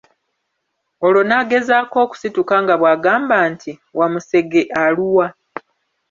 [1.05, 5.27] Olwo n'agezaako okusituka nga bw'agamba nti "Wamusege aluwa?